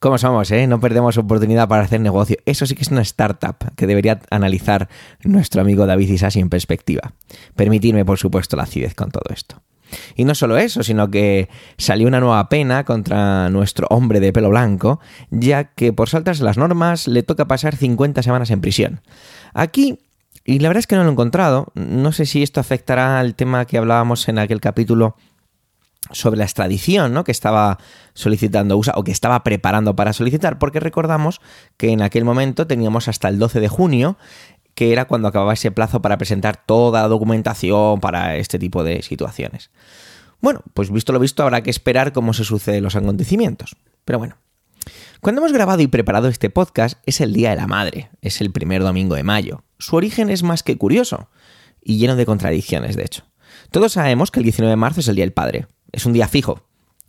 ¿Cómo 0.00 0.16
somos, 0.16 0.50
eh? 0.52 0.66
No 0.66 0.80
perdemos 0.80 1.18
oportunidad 1.18 1.68
para 1.68 1.82
hacer 1.82 2.00
negocio. 2.00 2.36
Eso 2.46 2.66
sí 2.66 2.74
que 2.74 2.82
es 2.82 2.90
una 2.90 3.02
startup 3.02 3.56
que 3.76 3.86
debería 3.86 4.20
analizar 4.30 4.88
nuestro 5.24 5.60
amigo 5.60 5.86
David 5.86 6.10
Isasi 6.10 6.38
en 6.38 6.50
perspectiva. 6.50 7.14
Permitirme, 7.56 8.04
por 8.04 8.18
supuesto, 8.18 8.56
la 8.56 8.62
acidez 8.62 8.94
con 8.94 9.10
todo 9.10 9.24
esto. 9.34 9.60
Y 10.14 10.24
no 10.24 10.34
solo 10.34 10.56
eso, 10.58 10.82
sino 10.82 11.10
que 11.10 11.48
salió 11.78 12.06
una 12.06 12.20
nueva 12.20 12.48
pena 12.48 12.84
contra 12.84 13.48
nuestro 13.50 13.86
hombre 13.90 14.20
de 14.20 14.32
pelo 14.32 14.50
blanco, 14.50 15.00
ya 15.30 15.64
que 15.64 15.92
por 15.92 16.08
saltarse 16.08 16.44
las 16.44 16.58
normas 16.58 17.08
le 17.08 17.22
toca 17.22 17.48
pasar 17.48 17.74
50 17.74 18.22
semanas 18.22 18.50
en 18.50 18.60
prisión. 18.60 19.00
Aquí 19.54 19.98
y 20.44 20.60
la 20.60 20.70
verdad 20.70 20.78
es 20.78 20.86
que 20.86 20.96
no 20.96 21.02
lo 21.02 21.10
he 21.10 21.12
encontrado. 21.12 21.66
No 21.74 22.10
sé 22.10 22.24
si 22.24 22.42
esto 22.42 22.58
afectará 22.58 23.20
al 23.20 23.34
tema 23.34 23.66
que 23.66 23.76
hablábamos 23.76 24.28
en 24.30 24.38
aquel 24.38 24.62
capítulo 24.62 25.14
sobre 26.12 26.38
la 26.38 26.44
extradición, 26.44 27.12
¿no? 27.12 27.24
Que 27.24 27.32
estaba 27.32 27.78
solicitando 28.14 28.76
USA 28.76 28.92
o 28.96 29.04
que 29.04 29.12
estaba 29.12 29.42
preparando 29.44 29.96
para 29.96 30.12
solicitar, 30.12 30.58
porque 30.58 30.80
recordamos 30.80 31.40
que 31.76 31.90
en 31.90 32.02
aquel 32.02 32.24
momento 32.24 32.66
teníamos 32.66 33.08
hasta 33.08 33.28
el 33.28 33.38
12 33.38 33.60
de 33.60 33.68
junio, 33.68 34.16
que 34.74 34.92
era 34.92 35.06
cuando 35.06 35.28
acababa 35.28 35.54
ese 35.54 35.70
plazo 35.70 36.00
para 36.00 36.18
presentar 36.18 36.64
toda 36.64 37.02
la 37.02 37.08
documentación 37.08 38.00
para 38.00 38.36
este 38.36 38.58
tipo 38.58 38.84
de 38.84 39.02
situaciones. 39.02 39.70
Bueno, 40.40 40.62
pues 40.72 40.90
visto 40.90 41.12
lo 41.12 41.18
visto, 41.18 41.42
habrá 41.42 41.62
que 41.62 41.70
esperar 41.70 42.12
cómo 42.12 42.32
se 42.32 42.44
suceden 42.44 42.84
los 42.84 42.96
acontecimientos. 42.96 43.76
Pero 44.04 44.18
bueno. 44.18 44.36
Cuando 45.20 45.40
hemos 45.40 45.52
grabado 45.52 45.82
y 45.82 45.88
preparado 45.88 46.28
este 46.28 46.48
podcast 46.48 47.00
es 47.04 47.20
el 47.20 47.32
Día 47.32 47.50
de 47.50 47.56
la 47.56 47.66
Madre, 47.66 48.10
es 48.22 48.40
el 48.40 48.52
primer 48.52 48.82
domingo 48.82 49.16
de 49.16 49.24
mayo. 49.24 49.64
Su 49.78 49.96
origen 49.96 50.30
es 50.30 50.44
más 50.44 50.62
que 50.62 50.78
curioso 50.78 51.28
y 51.82 51.98
lleno 51.98 52.14
de 52.14 52.24
contradicciones, 52.24 52.96
de 52.96 53.02
hecho. 53.02 53.24
Todos 53.72 53.92
sabemos 53.92 54.30
que 54.30 54.38
el 54.40 54.44
19 54.44 54.70
de 54.70 54.76
marzo 54.76 55.00
es 55.00 55.08
el 55.08 55.16
Día 55.16 55.24
del 55.24 55.32
Padre, 55.32 55.66
es 55.92 56.06
un 56.06 56.12
día 56.12 56.28
fijo. 56.28 56.62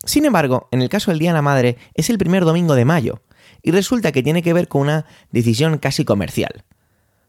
Sin 0.04 0.26
embargo, 0.26 0.68
en 0.72 0.82
el 0.82 0.90
caso 0.90 1.12
del 1.12 1.20
Día 1.20 1.32
de 1.32 1.36
la 1.36 1.42
Madre 1.42 1.78
es 1.94 2.10
el 2.10 2.18
primer 2.18 2.46
domingo 2.46 2.76
de 2.76 2.86
mayo 2.86 3.22
y 3.62 3.72
resulta 3.72 4.12
que 4.12 4.24
tiene 4.24 4.42
que 4.42 4.54
ver 4.54 4.68
con 4.68 4.82
una 4.82 5.06
decisión 5.32 5.78
casi 5.78 6.06
comercial. 6.06 6.64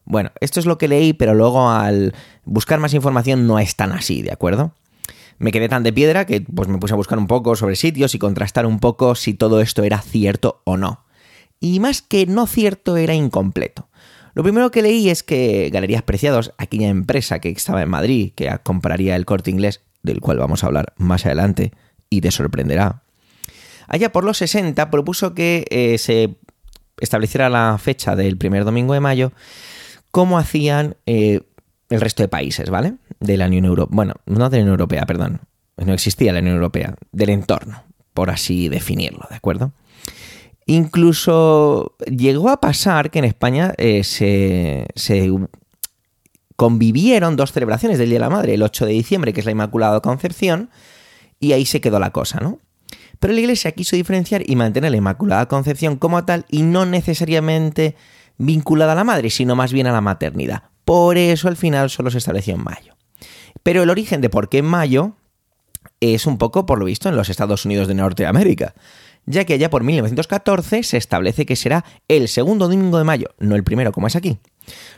Bueno, 0.05 0.31
esto 0.39 0.59
es 0.59 0.65
lo 0.65 0.77
que 0.77 0.87
leí, 0.87 1.13
pero 1.13 1.33
luego 1.33 1.69
al 1.69 2.13
buscar 2.45 2.79
más 2.79 2.93
información 2.93 3.45
no 3.47 3.59
es 3.59 3.75
tan 3.75 3.91
así, 3.91 4.21
¿de 4.21 4.31
acuerdo? 4.31 4.73
Me 5.37 5.51
quedé 5.51 5.69
tan 5.69 5.83
de 5.83 5.93
piedra 5.93 6.25
que 6.25 6.41
pues 6.41 6.67
me 6.67 6.77
puse 6.77 6.93
a 6.93 6.97
buscar 6.97 7.17
un 7.17 7.27
poco 7.27 7.55
sobre 7.55 7.75
sitios 7.75 8.15
y 8.15 8.19
contrastar 8.19 8.65
un 8.65 8.79
poco 8.79 9.15
si 9.15 9.33
todo 9.33 9.61
esto 9.61 9.83
era 9.83 10.01
cierto 10.01 10.61
o 10.65 10.77
no. 10.77 11.05
Y 11.59 11.79
más 11.79 12.01
que 12.01 12.25
no 12.25 12.47
cierto 12.47 12.97
era 12.97 13.13
incompleto. 13.13 13.89
Lo 14.33 14.43
primero 14.43 14.71
que 14.71 14.81
leí 14.81 15.09
es 15.09 15.23
que 15.23 15.69
Galerías 15.71 16.03
Preciados, 16.03 16.53
aquella 16.57 16.89
empresa 16.89 17.39
que 17.39 17.49
estaba 17.49 17.81
en 17.81 17.89
Madrid, 17.89 18.31
que 18.35 18.49
compraría 18.63 19.15
el 19.15 19.25
corte 19.25 19.51
inglés, 19.51 19.81
del 20.03 20.19
cual 20.19 20.37
vamos 20.37 20.63
a 20.63 20.67
hablar 20.67 20.93
más 20.97 21.25
adelante, 21.25 21.71
y 22.09 22.21
te 22.21 22.31
sorprenderá, 22.31 23.03
allá 23.87 24.11
por 24.11 24.23
los 24.23 24.37
60 24.37 24.89
propuso 24.89 25.33
que 25.33 25.65
eh, 25.69 25.97
se 25.97 26.35
estableciera 26.99 27.49
la 27.49 27.77
fecha 27.77 28.15
del 28.15 28.37
primer 28.37 28.63
domingo 28.65 28.93
de 28.93 28.99
mayo 28.99 29.31
como 30.11 30.37
hacían 30.37 30.97
eh, 31.05 31.41
el 31.89 32.01
resto 32.01 32.23
de 32.23 32.29
países, 32.29 32.69
¿vale? 32.69 32.95
De 33.19 33.37
la 33.37 33.47
Unión 33.47 33.65
Europea. 33.65 33.95
Bueno, 33.95 34.13
no 34.25 34.49
de 34.49 34.57
la 34.57 34.63
Unión 34.63 34.73
Europea, 34.73 35.05
perdón. 35.05 35.41
No 35.77 35.93
existía 35.93 36.33
la 36.33 36.39
Unión 36.39 36.55
Europea, 36.55 36.95
del 37.11 37.29
entorno, 37.29 37.83
por 38.13 38.29
así 38.29 38.69
definirlo, 38.69 39.25
¿de 39.29 39.35
acuerdo? 39.35 39.73
Incluso 40.65 41.95
llegó 42.05 42.49
a 42.49 42.61
pasar 42.61 43.09
que 43.09 43.19
en 43.19 43.25
España 43.25 43.73
eh, 43.77 44.03
se, 44.03 44.87
convivieron 46.61 47.37
dos 47.37 47.53
celebraciones 47.53 47.97
del 47.97 48.09
Día 48.09 48.17
de 48.17 48.25
la 48.25 48.29
Madre, 48.29 48.53
el 48.53 48.61
8 48.61 48.85
de 48.85 48.91
diciembre, 48.91 49.33
que 49.33 49.39
es 49.39 49.47
la 49.47 49.51
Inmaculada 49.51 49.99
Concepción, 49.99 50.69
y 51.39 51.53
ahí 51.53 51.65
se 51.65 51.81
quedó 51.81 51.97
la 51.97 52.11
cosa, 52.11 52.39
¿no? 52.39 52.59
Pero 53.19 53.33
la 53.33 53.39
Iglesia 53.39 53.71
quiso 53.71 53.95
diferenciar 53.95 54.47
y 54.47 54.55
mantener 54.55 54.91
la 54.91 54.97
Inmaculada 54.97 55.47
Concepción 55.47 55.95
como 55.95 56.23
tal 56.23 56.45
y 56.51 56.61
no 56.61 56.85
necesariamente 56.85 57.95
vinculada 58.37 58.91
a 58.91 58.95
la 58.95 59.03
madre, 59.03 59.31
sino 59.31 59.55
más 59.55 59.73
bien 59.73 59.87
a 59.87 59.91
la 59.91 60.01
maternidad. 60.01 60.65
Por 60.85 61.17
eso 61.17 61.47
al 61.47 61.57
final 61.57 61.89
solo 61.89 62.11
se 62.11 62.19
estableció 62.19 62.53
en 62.53 62.63
mayo. 62.63 62.95
Pero 63.63 63.81
el 63.81 63.89
origen 63.89 64.21
de 64.21 64.29
por 64.29 64.47
qué 64.47 64.59
en 64.59 64.65
mayo 64.65 65.15
es 65.99 66.27
un 66.27 66.37
poco, 66.37 66.67
por 66.67 66.77
lo 66.77 66.85
visto, 66.85 67.09
en 67.09 67.15
los 67.15 67.29
Estados 67.29 67.65
Unidos 67.65 67.87
de 67.87 67.95
Norteamérica 67.95 68.75
ya 69.25 69.45
que 69.45 69.53
allá 69.53 69.69
por 69.69 69.83
1914 69.83 70.83
se 70.83 70.97
establece 70.97 71.45
que 71.45 71.55
será 71.55 71.85
el 72.07 72.27
segundo 72.27 72.67
domingo 72.67 72.97
de 72.97 73.03
mayo, 73.03 73.29
no 73.39 73.55
el 73.55 73.63
primero 73.63 73.91
como 73.91 74.07
es 74.07 74.15
aquí. 74.15 74.39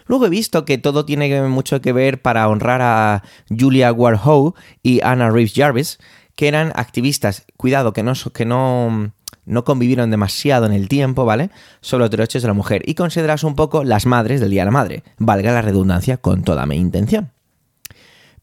Luego 0.05 0.25
he 0.25 0.29
visto 0.29 0.65
que 0.65 0.77
todo 0.77 1.05
tiene 1.05 1.41
mucho 1.43 1.81
que 1.81 1.93
ver 1.93 2.21
para 2.21 2.47
honrar 2.47 2.81
a 2.81 3.23
Julia 3.49 3.91
Ward 3.91 4.19
Howe 4.23 4.53
y 4.81 5.01
Anna 5.01 5.29
Reeves 5.29 5.53
Jarvis, 5.55 5.99
que 6.35 6.47
eran 6.47 6.71
activistas, 6.75 7.45
cuidado, 7.57 7.93
que 7.93 8.03
no, 8.03 8.13
que 8.33 8.45
no, 8.45 9.13
no 9.45 9.63
convivieron 9.63 10.11
demasiado 10.11 10.65
en 10.65 10.73
el 10.73 10.87
tiempo, 10.87 11.25
¿vale? 11.25 11.49
Sobre 11.81 12.03
los 12.03 12.11
derechos 12.11 12.41
de 12.41 12.47
la 12.47 12.53
mujer 12.53 12.81
y 12.85 12.95
consideras 12.95 13.43
un 13.43 13.55
poco 13.55 13.83
las 13.83 14.05
madres 14.05 14.41
del 14.41 14.49
Día 14.49 14.61
de 14.61 14.65
la 14.65 14.71
Madre, 14.71 15.03
valga 15.17 15.51
la 15.51 15.61
redundancia 15.61 16.17
con 16.17 16.43
toda 16.43 16.65
mi 16.65 16.75
intención. 16.75 17.31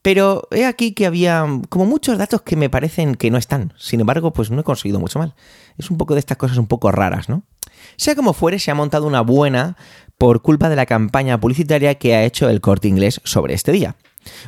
Pero 0.03 0.49
he 0.51 0.65
aquí 0.65 0.93
que 0.93 1.07
había 1.07 1.45
como 1.69 1.85
muchos 1.85 2.17
datos 2.17 2.43
que 2.43 2.57
me 2.57 2.71
parecen 2.71 3.17
que 3.17 3.31
no 3.31 3.37
están. 3.37 3.75
Sin 3.77 4.01
embargo, 4.01 4.33
pues 4.33 4.51
no 4.51 4.61
he 4.61 4.65
conseguido 4.65 4.99
mucho 4.99 5.19
mal. 5.19 5.35
Es 5.77 5.91
un 5.91 5.99
poco 5.99 6.15
de 6.15 6.21
estas 6.21 6.39
cosas 6.39 6.57
un 6.57 6.67
poco 6.67 6.91
raras, 6.91 7.29
¿no? 7.29 7.43
Sea 7.97 8.15
como 8.15 8.33
fuere, 8.33 8.59
se 8.59 8.71
ha 8.71 8.75
montado 8.75 9.07
una 9.07 9.21
buena 9.21 9.77
por 10.17 10.43
culpa 10.43 10.69
de 10.69 10.77
la 10.77 10.87
campaña 10.87 11.41
publicitaria 11.41 11.97
que 11.97 12.15
ha 12.15 12.25
hecho 12.25 12.49
el 12.49 12.61
corte 12.61 12.89
inglés 12.89 13.21
sobre 13.25 13.55
este 13.55 13.73
día. 13.73 13.97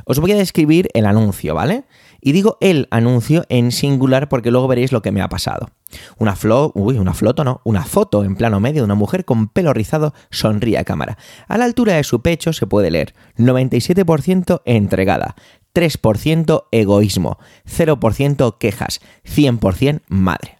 Os 0.05 0.19
voy 0.19 0.33
a 0.33 0.37
describir 0.37 0.89
el 0.95 1.07
anuncio, 1.07 1.55
¿vale? 1.55 1.85
Y 2.25 2.31
digo 2.31 2.57
el 2.61 2.87
anuncio 2.93 3.45
en 3.49 3.73
singular 3.73 4.29
porque 4.29 4.53
luego 4.53 4.69
veréis 4.69 4.93
lo 4.93 5.03
que 5.03 5.11
me 5.11 5.21
ha 5.21 5.29
pasado. 5.29 5.71
Una 6.19 6.37
flo, 6.37 6.71
uy, 6.77 6.97
una 6.97 7.15
floto, 7.15 7.43
no, 7.43 7.61
una 7.65 7.85
foto 7.85 8.23
en 8.23 8.37
plano 8.37 8.61
medio 8.61 8.83
de 8.83 8.85
una 8.85 8.95
mujer 8.95 9.25
con 9.25 9.49
pelo 9.49 9.75
rizado 9.75 10.15
sonríe 10.31 10.79
a 10.79 10.85
cámara. 10.85 11.19
A 11.49 11.59
la 11.59 11.65
altura 11.65 11.95
de 11.95 12.05
su 12.05 12.23
pecho 12.23 12.53
se 12.53 12.69
puede 12.69 12.93
leer 12.93 13.13
97% 13.39 14.63
entregada, 14.65 15.35
3% 15.75 16.65
egoísmo, 16.71 17.39
0% 17.67 18.57
quejas, 18.57 19.01
100% 19.27 20.03
madre. 20.07 20.59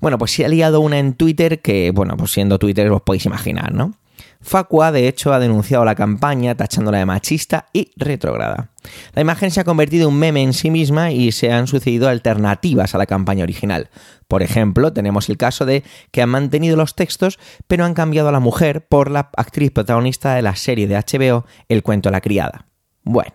Bueno, 0.00 0.18
pues 0.18 0.32
se 0.32 0.44
ha 0.44 0.48
liado 0.48 0.80
una 0.80 0.98
en 0.98 1.14
Twitter 1.14 1.60
que, 1.60 1.90
bueno, 1.90 2.18
pues 2.18 2.32
siendo 2.32 2.58
Twitter 2.58 2.90
os 2.92 3.02
podéis 3.02 3.24
imaginar, 3.24 3.72
¿no? 3.72 3.94
Facua, 4.40 4.92
de 4.92 5.08
hecho, 5.08 5.32
ha 5.32 5.40
denunciado 5.40 5.84
la 5.84 5.96
campaña 5.96 6.54
tachándola 6.54 6.98
de 6.98 7.06
machista 7.06 7.66
y 7.72 7.90
retrógrada. 7.96 8.70
La 9.12 9.22
imagen 9.22 9.50
se 9.50 9.60
ha 9.60 9.64
convertido 9.64 10.08
en 10.08 10.14
un 10.14 10.20
meme 10.20 10.42
en 10.42 10.52
sí 10.52 10.70
misma 10.70 11.10
y 11.10 11.32
se 11.32 11.52
han 11.52 11.66
sucedido 11.66 12.08
alternativas 12.08 12.94
a 12.94 12.98
la 12.98 13.06
campaña 13.06 13.42
original. 13.42 13.90
Por 14.28 14.42
ejemplo, 14.42 14.92
tenemos 14.92 15.28
el 15.28 15.36
caso 15.36 15.66
de 15.66 15.82
que 16.12 16.22
han 16.22 16.28
mantenido 16.28 16.76
los 16.76 16.94
textos, 16.94 17.38
pero 17.66 17.84
han 17.84 17.94
cambiado 17.94 18.28
a 18.28 18.32
la 18.32 18.40
mujer 18.40 18.86
por 18.86 19.10
la 19.10 19.30
actriz 19.36 19.72
protagonista 19.72 20.34
de 20.34 20.42
la 20.42 20.54
serie 20.54 20.86
de 20.86 20.96
HBO 20.96 21.44
El 21.68 21.82
cuento 21.82 22.08
de 22.08 22.12
la 22.12 22.20
criada. 22.20 22.66
Bueno, 23.02 23.32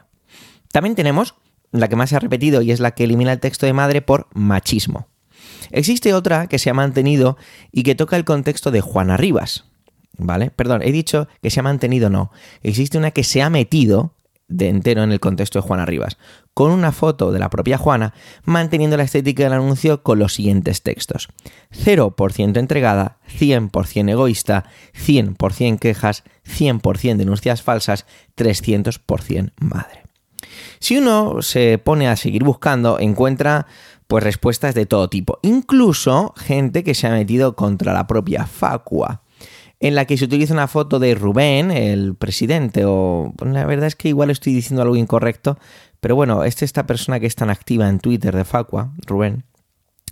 también 0.72 0.96
tenemos 0.96 1.36
la 1.72 1.90
que 1.90 1.96
más 1.96 2.12
se 2.12 2.16
ha 2.16 2.20
repetido 2.20 2.62
y 2.62 2.72
es 2.72 2.80
la 2.80 2.92
que 2.92 3.04
elimina 3.04 3.34
el 3.34 3.40
texto 3.40 3.66
de 3.66 3.74
madre 3.74 4.02
por 4.02 4.28
machismo. 4.34 5.08
Existe 5.72 6.14
otra 6.14 6.48
que 6.48 6.60
se 6.60 6.70
ha 6.70 6.74
mantenido 6.74 7.38
y 7.72 7.84
que 7.84 7.96
toca 7.96 8.16
el 8.16 8.26
contexto 8.26 8.72
de 8.72 8.82
Juana 8.82 9.18
Rivas, 9.18 9.66
¿Vale? 10.18 10.52
Perdón, 10.52 10.82
he 10.84 10.92
dicho 10.92 11.28
que 11.42 11.50
se 11.50 11.60
ha 11.60 11.64
mantenido, 11.64 12.10
no. 12.10 12.32
Existe 12.62 12.98
una 12.98 13.12
que 13.12 13.24
se 13.24 13.42
ha 13.42 13.50
metido 13.50 14.14
de 14.48 14.70
entero 14.70 15.04
en 15.04 15.12
el 15.12 15.20
contexto 15.20 15.60
de 15.60 15.68
Juana 15.68 15.86
Rivas, 15.86 16.18
con 16.54 16.72
una 16.72 16.92
foto 16.92 17.32
de 17.32 17.40
la 17.40 17.50
propia 17.50 17.78
Juana, 17.78 18.14
manteniendo 18.44 18.98
la 18.98 19.04
estética 19.04 19.44
del 19.44 19.54
anuncio 19.54 20.04
con 20.04 20.20
los 20.20 20.34
siguientes 20.34 20.84
textos. 20.84 21.30
0% 21.72 22.58
entregada, 22.58 23.18
100% 23.40 24.12
egoísta, 24.12 24.66
100% 24.94 25.80
quejas, 25.80 26.24
100% 26.46 27.18
denuncias 27.18 27.64
falsas, 27.64 28.06
300% 28.38 29.52
madre. 29.58 30.04
Si 30.80 30.98
uno 30.98 31.42
se 31.42 31.80
pone 31.80 32.08
a 32.08 32.16
seguir 32.16 32.44
buscando, 32.44 33.00
encuentra 33.00 33.66
pues 34.08 34.24
respuestas 34.24 34.76
de 34.76 34.86
todo 34.86 35.10
tipo, 35.10 35.40
incluso 35.42 36.34
gente 36.38 36.84
que 36.84 36.94
se 36.94 37.08
ha 37.08 37.12
metido 37.12 37.56
contra 37.56 37.94
la 37.94 38.06
propia 38.06 38.46
Facua 38.46 39.23
en 39.84 39.96
la 39.96 40.06
que 40.06 40.18
se 40.18 40.24
utiliza 40.24 40.54
una 40.54 40.70
foto 40.70 40.98
de 40.98 41.14
Rubén, 41.14 41.70
el 41.70 42.16
presidente, 42.16 42.86
o 42.86 43.34
la 43.44 43.66
verdad 43.66 43.88
es 43.88 43.98
que 43.98 44.08
igual 44.08 44.30
estoy 44.30 44.54
diciendo 44.54 44.82
algo 44.82 44.96
incorrecto, 44.96 45.60
pero 46.00 46.16
bueno, 46.16 46.46
es 46.46 46.62
esta 46.64 46.88
persona 46.88 47.20
que 47.20 47.26
es 47.26 47.36
tan 47.36 47.50
activa 47.50 47.90
en 47.90 48.00
Twitter 48.00 48.34
de 48.34 48.46
Facua, 48.46 48.94
Rubén, 49.06 49.44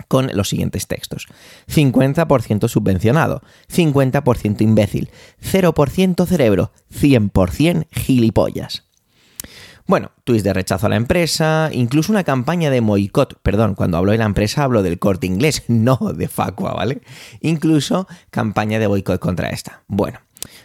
con 0.10 0.30
los 0.34 0.50
siguientes 0.50 0.88
textos. 0.88 1.28
50% 1.70 2.68
subvencionado, 2.68 3.44
50% 3.74 4.60
imbécil, 4.60 5.10
0% 5.42 6.26
cerebro, 6.26 6.74
100% 6.94 7.88
gilipollas. 7.92 8.91
Bueno, 9.92 10.12
tweets 10.24 10.46
de 10.46 10.54
rechazo 10.54 10.86
a 10.86 10.90
la 10.90 10.96
empresa, 10.96 11.70
incluso 11.74 12.14
una 12.14 12.24
campaña 12.24 12.70
de 12.70 12.80
boicot, 12.80 13.38
perdón, 13.44 13.76
cuando 13.76 13.98
hablo 13.98 14.14
de 14.14 14.20
la 14.20 14.24
empresa 14.24 14.64
hablo 14.64 14.84
del 14.84 15.00
corte 15.00 15.28
inglés, 15.28 15.66
no 15.68 15.98
de 16.16 16.30
Facua, 16.30 16.72
¿vale? 16.72 17.02
Incluso 17.42 18.08
campaña 18.30 18.80
de 18.80 18.88
boicot 18.88 19.20
contra 19.20 19.50
esta. 19.50 19.84
Bueno, 19.90 20.20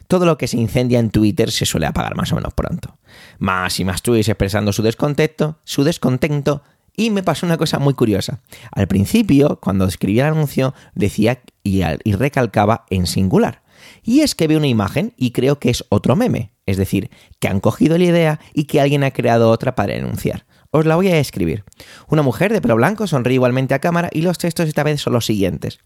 todo 0.06 0.26
lo 0.26 0.38
que 0.38 0.46
se 0.46 0.58
incendia 0.58 1.00
en 1.00 1.10
Twitter 1.10 1.50
se 1.50 1.66
suele 1.66 1.86
apagar 1.86 2.14
más 2.14 2.30
o 2.30 2.36
menos 2.36 2.54
pronto. 2.54 2.98
Más 3.40 3.80
y 3.80 3.84
más 3.84 4.00
tweets 4.00 4.28
expresando 4.28 4.72
su 4.72 4.84
descontento, 4.84 5.58
su 5.64 5.82
descontento, 5.82 6.62
y 6.96 7.10
me 7.10 7.24
pasó 7.24 7.46
una 7.46 7.58
cosa 7.58 7.80
muy 7.80 7.94
curiosa. 7.94 8.38
Al 8.70 8.86
principio, 8.86 9.58
cuando 9.60 9.86
escribía 9.86 10.28
el 10.28 10.34
anuncio, 10.34 10.72
decía 10.94 11.40
y 11.64 11.82
recalcaba 12.12 12.86
en 12.90 13.08
singular. 13.08 13.65
Y 14.06 14.20
es 14.20 14.36
que 14.36 14.46
veo 14.46 14.58
una 14.58 14.68
imagen 14.68 15.12
y 15.16 15.32
creo 15.32 15.58
que 15.58 15.68
es 15.68 15.84
otro 15.88 16.14
meme. 16.14 16.52
Es 16.64 16.76
decir, 16.76 17.10
que 17.40 17.48
han 17.48 17.60
cogido 17.60 17.98
la 17.98 18.04
idea 18.04 18.40
y 18.54 18.64
que 18.64 18.80
alguien 18.80 19.02
ha 19.02 19.10
creado 19.10 19.50
otra 19.50 19.74
para 19.74 19.94
denunciar. 19.94 20.46
Os 20.70 20.86
la 20.86 20.94
voy 20.94 21.08
a 21.08 21.18
escribir. 21.18 21.64
Una 22.08 22.22
mujer 22.22 22.52
de 22.52 22.60
pelo 22.60 22.76
blanco 22.76 23.08
sonríe 23.08 23.34
igualmente 23.34 23.74
a 23.74 23.80
cámara 23.80 24.08
y 24.12 24.22
los 24.22 24.38
textos 24.38 24.68
esta 24.68 24.84
vez 24.84 25.00
son 25.00 25.12
los 25.12 25.26
siguientes. 25.26 25.80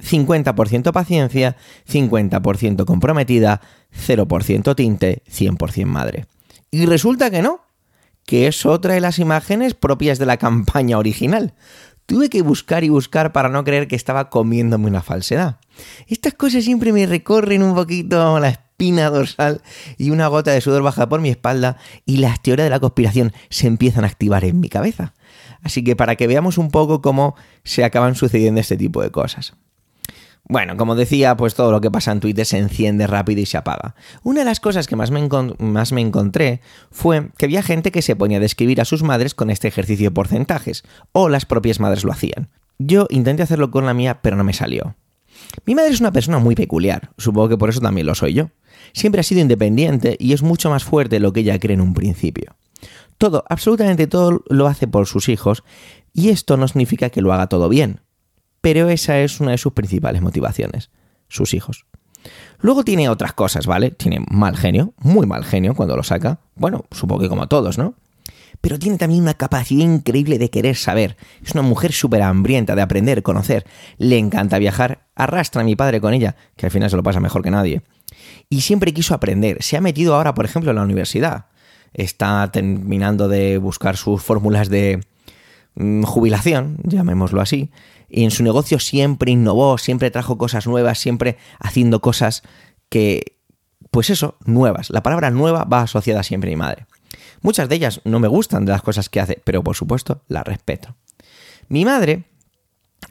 50% 0.00 0.90
paciencia, 0.92 1.56
50% 1.88 2.84
comprometida, 2.84 3.60
0% 4.06 4.74
tinte, 4.74 5.22
100% 5.30 5.86
madre. 5.86 6.26
Y 6.72 6.86
resulta 6.86 7.30
que 7.30 7.42
no, 7.42 7.60
que 8.26 8.48
es 8.48 8.66
otra 8.66 8.94
de 8.94 9.00
las 9.00 9.20
imágenes 9.20 9.74
propias 9.74 10.18
de 10.18 10.26
la 10.26 10.36
campaña 10.36 10.98
original. 10.98 11.54
Tuve 12.06 12.28
que 12.28 12.42
buscar 12.42 12.82
y 12.82 12.88
buscar 12.88 13.32
para 13.32 13.48
no 13.48 13.62
creer 13.62 13.86
que 13.86 13.94
estaba 13.96 14.30
comiéndome 14.30 14.88
una 14.88 15.02
falsedad. 15.02 15.58
Estas 16.06 16.34
cosas 16.34 16.64
siempre 16.64 16.92
me 16.92 17.06
recorren 17.06 17.62
un 17.62 17.74
poquito 17.74 18.38
la 18.40 18.48
espina 18.48 19.10
dorsal 19.10 19.62
y 19.98 20.10
una 20.10 20.26
gota 20.26 20.50
de 20.50 20.60
sudor 20.60 20.82
baja 20.82 21.08
por 21.08 21.20
mi 21.20 21.28
espalda 21.28 21.76
y 22.04 22.18
las 22.18 22.42
teorías 22.42 22.66
de 22.66 22.70
la 22.70 22.80
conspiración 22.80 23.32
se 23.48 23.66
empiezan 23.66 24.04
a 24.04 24.08
activar 24.08 24.44
en 24.44 24.60
mi 24.60 24.68
cabeza. 24.68 25.14
Así 25.62 25.84
que 25.84 25.96
para 25.96 26.16
que 26.16 26.26
veamos 26.26 26.58
un 26.58 26.70
poco 26.70 27.00
cómo 27.00 27.36
se 27.64 27.84
acaban 27.84 28.14
sucediendo 28.14 28.60
este 28.60 28.76
tipo 28.76 29.02
de 29.02 29.10
cosas. 29.10 29.54
Bueno, 30.48 30.76
como 30.76 30.96
decía, 30.96 31.36
pues 31.36 31.54
todo 31.54 31.70
lo 31.70 31.80
que 31.80 31.90
pasa 31.90 32.10
en 32.10 32.20
Twitter 32.20 32.44
se 32.44 32.58
enciende 32.58 33.06
rápido 33.06 33.40
y 33.40 33.46
se 33.46 33.56
apaga. 33.56 33.94
Una 34.24 34.40
de 34.40 34.44
las 34.44 34.58
cosas 34.58 34.88
que 34.88 34.96
más 34.96 35.12
me, 35.12 35.26
más 35.58 35.92
me 35.92 36.00
encontré 36.00 36.60
fue 36.90 37.30
que 37.38 37.46
había 37.46 37.62
gente 37.62 37.92
que 37.92 38.02
se 38.02 38.16
ponía 38.16 38.38
a 38.38 38.40
describir 38.40 38.80
a 38.80 38.84
sus 38.84 39.04
madres 39.04 39.34
con 39.34 39.50
este 39.50 39.68
ejercicio 39.68 40.08
de 40.08 40.14
porcentajes, 40.14 40.82
o 41.12 41.28
las 41.28 41.46
propias 41.46 41.78
madres 41.78 42.02
lo 42.02 42.10
hacían. 42.10 42.48
Yo 42.78 43.06
intenté 43.10 43.44
hacerlo 43.44 43.70
con 43.70 43.86
la 43.86 43.94
mía, 43.94 44.20
pero 44.20 44.36
no 44.36 44.42
me 44.42 44.52
salió. 44.52 44.96
Mi 45.66 45.74
madre 45.74 45.92
es 45.92 46.00
una 46.00 46.12
persona 46.12 46.38
muy 46.38 46.54
peculiar, 46.54 47.10
supongo 47.18 47.50
que 47.50 47.58
por 47.58 47.68
eso 47.68 47.80
también 47.80 48.06
lo 48.06 48.14
soy 48.14 48.34
yo. 48.34 48.50
Siempre 48.92 49.20
ha 49.20 49.24
sido 49.24 49.40
independiente 49.40 50.16
y 50.18 50.32
es 50.32 50.42
mucho 50.42 50.70
más 50.70 50.84
fuerte 50.84 51.16
de 51.16 51.20
lo 51.20 51.32
que 51.32 51.40
ella 51.40 51.58
cree 51.58 51.74
en 51.74 51.80
un 51.80 51.94
principio. 51.94 52.56
Todo, 53.18 53.44
absolutamente 53.48 54.06
todo 54.06 54.42
lo 54.48 54.66
hace 54.66 54.88
por 54.88 55.06
sus 55.06 55.28
hijos, 55.28 55.62
y 56.12 56.30
esto 56.30 56.56
no 56.56 56.66
significa 56.68 57.10
que 57.10 57.22
lo 57.22 57.32
haga 57.32 57.46
todo 57.46 57.68
bien 57.68 58.00
pero 58.62 58.88
esa 58.88 59.18
es 59.18 59.40
una 59.40 59.50
de 59.50 59.58
sus 59.58 59.74
principales 59.74 60.22
motivaciones, 60.22 60.90
sus 61.28 61.52
hijos. 61.52 61.84
Luego 62.60 62.84
tiene 62.84 63.08
otras 63.08 63.34
cosas, 63.34 63.66
¿vale? 63.66 63.90
Tiene 63.90 64.24
mal 64.30 64.56
genio, 64.56 64.94
muy 64.98 65.26
mal 65.26 65.44
genio 65.44 65.74
cuando 65.74 65.96
lo 65.96 66.04
saca. 66.04 66.38
Bueno, 66.54 66.84
supongo 66.92 67.22
que 67.22 67.28
como 67.28 67.48
todos, 67.48 67.76
¿no? 67.76 67.94
Pero 68.60 68.78
tiene 68.78 68.98
también 68.98 69.22
una 69.22 69.34
capacidad 69.34 69.84
increíble 69.84 70.38
de 70.38 70.50
querer 70.50 70.76
saber. 70.76 71.16
Es 71.44 71.52
una 71.52 71.62
mujer 71.62 71.92
súper 71.92 72.22
hambrienta 72.22 72.74
de 72.74 72.82
aprender, 72.82 73.22
conocer. 73.22 73.64
Le 73.98 74.18
encanta 74.18 74.58
viajar. 74.58 75.06
Arrastra 75.14 75.62
a 75.62 75.64
mi 75.64 75.76
padre 75.76 76.00
con 76.00 76.14
ella, 76.14 76.36
que 76.56 76.66
al 76.66 76.72
final 76.72 76.90
se 76.90 76.96
lo 76.96 77.02
pasa 77.02 77.20
mejor 77.20 77.42
que 77.42 77.50
nadie. 77.50 77.82
Y 78.48 78.60
siempre 78.60 78.92
quiso 78.92 79.14
aprender. 79.14 79.62
Se 79.62 79.76
ha 79.76 79.80
metido 79.80 80.14
ahora, 80.14 80.34
por 80.34 80.44
ejemplo, 80.44 80.70
en 80.70 80.76
la 80.76 80.82
universidad. 80.82 81.46
Está 81.92 82.50
terminando 82.52 83.28
de 83.28 83.58
buscar 83.58 83.96
sus 83.96 84.22
fórmulas 84.22 84.68
de 84.68 85.00
mm, 85.74 86.02
jubilación, 86.04 86.78
llamémoslo 86.84 87.40
así 87.40 87.70
y 88.12 88.24
en 88.24 88.30
su 88.30 88.44
negocio 88.44 88.78
siempre 88.78 89.32
innovó, 89.32 89.78
siempre 89.78 90.10
trajo 90.10 90.36
cosas 90.36 90.66
nuevas, 90.66 90.98
siempre 90.98 91.38
haciendo 91.58 92.02
cosas 92.02 92.42
que, 92.90 93.38
pues 93.90 94.10
eso, 94.10 94.36
nuevas. 94.44 94.90
La 94.90 95.02
palabra 95.02 95.30
nueva 95.30 95.64
va 95.64 95.80
asociada 95.80 96.22
siempre 96.22 96.50
a 96.50 96.52
mi 96.52 96.56
madre. 96.56 96.86
Muchas 97.40 97.68
de 97.68 97.76
ellas 97.76 98.00
no 98.04 98.20
me 98.20 98.28
gustan 98.28 98.64
de 98.64 98.72
las 98.72 98.82
cosas 98.82 99.08
que 99.08 99.20
hace, 99.20 99.40
pero 99.44 99.62
por 99.62 99.76
supuesto 99.76 100.22
la 100.28 100.44
respeto. 100.44 100.96
Mi 101.68 101.84
madre, 101.84 102.24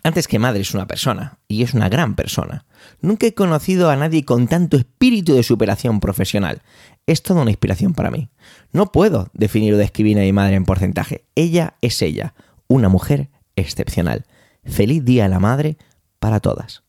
antes 0.03 0.27
que 0.27 0.39
madre, 0.39 0.61
es 0.61 0.73
una 0.73 0.87
persona, 0.87 1.39
y 1.47 1.63
es 1.63 1.73
una 1.73 1.89
gran 1.89 2.15
persona. 2.15 2.65
Nunca 3.01 3.27
he 3.27 3.33
conocido 3.33 3.89
a 3.89 3.95
nadie 3.95 4.25
con 4.25 4.47
tanto 4.47 4.77
espíritu 4.77 5.35
de 5.35 5.43
superación 5.43 5.99
profesional. 5.99 6.61
Es 7.05 7.21
toda 7.21 7.41
una 7.41 7.51
inspiración 7.51 7.93
para 7.93 8.11
mí. 8.11 8.29
No 8.71 8.91
puedo 8.91 9.29
definir 9.33 9.73
o 9.73 9.77
describir 9.77 10.17
a 10.17 10.21
mi 10.21 10.33
madre 10.33 10.55
en 10.55 10.65
porcentaje. 10.65 11.25
Ella 11.35 11.75
es 11.81 12.01
ella, 12.01 12.33
una 12.67 12.89
mujer 12.89 13.29
excepcional. 13.55 14.25
Feliz 14.63 15.03
Día 15.03 15.25
a 15.25 15.29
la 15.29 15.39
Madre 15.39 15.77
para 16.19 16.39
todas. 16.39 16.83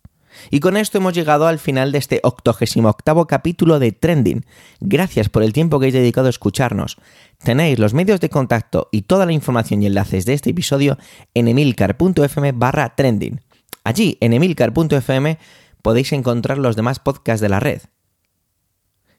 Y 0.50 0.60
con 0.60 0.76
esto 0.76 0.98
hemos 0.98 1.14
llegado 1.14 1.46
al 1.46 1.58
final 1.58 1.92
de 1.92 1.98
este 1.98 2.20
octogésimo 2.22 2.88
octavo 2.88 3.26
capítulo 3.26 3.78
de 3.78 3.92
Trending. 3.92 4.44
Gracias 4.80 5.28
por 5.28 5.42
el 5.42 5.52
tiempo 5.52 5.78
que 5.78 5.84
habéis 5.84 5.94
dedicado 5.94 6.26
a 6.26 6.30
escucharnos. 6.30 6.96
Tenéis 7.42 7.78
los 7.78 7.94
medios 7.94 8.20
de 8.20 8.30
contacto 8.30 8.88
y 8.92 9.02
toda 9.02 9.26
la 9.26 9.32
información 9.32 9.82
y 9.82 9.86
enlaces 9.86 10.24
de 10.26 10.34
este 10.34 10.50
episodio 10.50 10.98
en 11.34 11.48
emilcar.fm 11.48 12.52
barra 12.52 12.94
trending. 12.94 13.40
Allí, 13.84 14.16
en 14.20 14.32
emilcar.fm, 14.32 15.38
podéis 15.82 16.12
encontrar 16.12 16.58
los 16.58 16.76
demás 16.76 17.00
podcasts 17.00 17.40
de 17.40 17.48
la 17.48 17.60
red. 17.60 17.82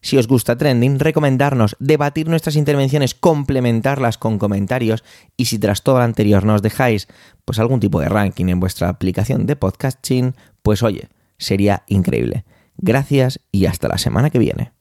Si 0.03 0.17
os 0.17 0.27
gusta 0.27 0.57
Trending, 0.57 0.99
recomendarnos, 0.99 1.77
debatir 1.79 2.27
nuestras 2.27 2.57
intervenciones, 2.57 3.15
complementarlas 3.15 4.17
con 4.17 4.37
comentarios 4.37 5.01
y 5.37 5.45
si 5.45 5.57
tras 5.57 5.81
todo 5.81 5.99
lo 5.99 6.03
anterior 6.03 6.43
nos 6.43 6.61
dejáis 6.61 7.07
pues 7.45 7.57
algún 7.57 7.79
tipo 7.79 8.01
de 8.01 8.09
ranking 8.09 8.47
en 8.47 8.59
vuestra 8.59 8.89
aplicación 8.89 9.45
de 9.45 9.55
podcasting, 9.55 10.35
pues 10.61 10.83
oye, 10.83 11.07
sería 11.37 11.83
increíble. 11.87 12.43
Gracias 12.77 13.39
y 13.49 13.65
hasta 13.65 13.87
la 13.87 13.97
semana 13.97 14.29
que 14.29 14.39
viene. 14.39 14.73